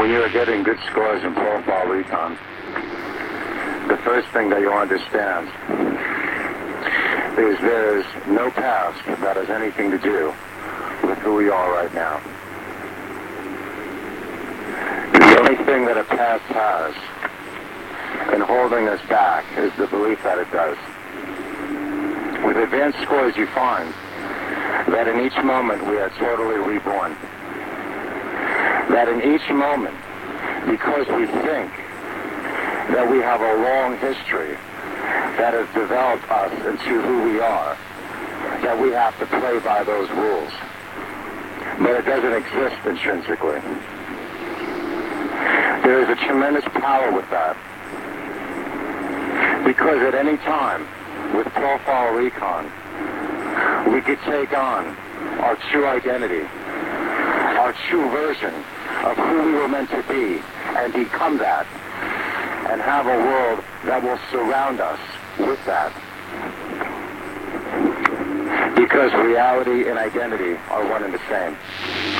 When 0.00 0.08
you 0.08 0.22
are 0.22 0.30
getting 0.30 0.62
good 0.62 0.78
scores 0.88 1.22
in 1.22 1.34
profile 1.34 1.86
recon, 1.86 2.32
the 3.86 3.98
first 3.98 4.28
thing 4.28 4.48
that 4.48 4.62
you 4.62 4.72
understand 4.72 5.46
is 7.38 7.60
there 7.60 7.98
is 7.98 8.06
no 8.26 8.50
past 8.50 9.04
that 9.20 9.36
has 9.36 9.50
anything 9.50 9.90
to 9.90 9.98
do 9.98 10.32
with 11.06 11.18
who 11.18 11.34
we 11.34 11.50
are 11.50 11.70
right 11.74 11.92
now. 11.92 12.16
The 15.12 15.38
only 15.38 15.56
thing 15.66 15.84
that 15.84 15.98
a 15.98 16.04
past 16.04 16.44
has 16.44 16.94
in 18.32 18.40
holding 18.40 18.88
us 18.88 19.06
back 19.06 19.44
is 19.58 19.70
the 19.76 19.86
belief 19.86 20.22
that 20.22 20.38
it 20.38 20.50
does. 20.50 20.78
With 22.46 22.56
advanced 22.56 23.02
scores, 23.02 23.36
you 23.36 23.46
find 23.48 23.92
that 24.94 25.08
in 25.08 25.20
each 25.20 25.36
moment 25.44 25.86
we 25.86 25.98
are 25.98 26.08
totally 26.16 26.56
reborn. 26.56 27.18
That 29.00 29.08
in 29.08 29.32
each 29.32 29.48
moment, 29.48 29.96
because 30.68 31.08
we 31.16 31.24
think 31.24 31.72
that 32.92 33.08
we 33.10 33.16
have 33.24 33.40
a 33.40 33.54
long 33.64 33.96
history 33.96 34.52
that 35.40 35.56
has 35.56 35.64
developed 35.72 36.30
us 36.30 36.52
into 36.66 37.00
who 37.00 37.32
we 37.32 37.40
are, 37.40 37.78
that 38.60 38.76
we 38.78 38.90
have 38.90 39.18
to 39.20 39.24
play 39.24 39.58
by 39.60 39.84
those 39.84 40.10
rules. 40.10 40.52
But 41.80 41.96
it 41.96 42.04
doesn't 42.04 42.44
exist 42.44 42.76
intrinsically. 42.84 43.64
There 45.80 46.04
is 46.04 46.10
a 46.10 46.16
tremendous 46.26 46.68
power 46.74 47.10
with 47.10 47.24
that. 47.30 47.56
Because 49.64 50.02
at 50.02 50.14
any 50.14 50.36
time, 50.44 50.86
with 51.34 51.48
Profile 51.56 52.12
Recon, 52.12 52.68
we 53.90 54.02
could 54.02 54.20
take 54.28 54.52
on 54.52 54.94
our 55.40 55.56
true 55.72 55.86
identity, 55.86 56.44
true 57.88 58.08
version 58.10 58.54
of 59.04 59.16
who 59.16 59.42
we 59.44 59.52
were 59.52 59.68
meant 59.68 59.90
to 59.90 60.02
be, 60.08 60.42
and 60.76 60.92
become 60.92 61.38
that, 61.38 61.66
and 62.70 62.80
have 62.80 63.06
a 63.06 63.18
world 63.18 63.64
that 63.84 64.02
will 64.02 64.18
surround 64.30 64.80
us 64.80 65.00
with 65.38 65.64
that. 65.66 65.92
Because 68.76 69.12
reality 69.24 69.88
and 69.88 69.98
identity 69.98 70.56
are 70.68 70.88
one 70.88 71.04
and 71.04 71.14
the 71.14 71.20
same. 71.28 72.19